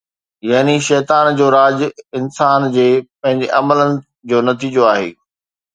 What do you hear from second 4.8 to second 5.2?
آهي